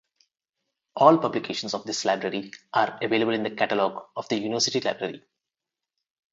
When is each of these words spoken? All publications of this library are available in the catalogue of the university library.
All 0.95 1.19
publications 1.19 1.75
of 1.75 1.85
this 1.85 2.05
library 2.05 2.49
are 2.73 2.97
available 3.03 3.33
in 3.35 3.43
the 3.43 3.51
catalogue 3.55 4.03
of 4.15 4.27
the 4.29 4.37
university 4.39 4.79
library. 4.81 5.23